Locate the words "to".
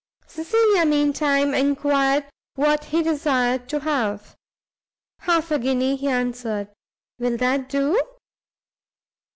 3.69-3.81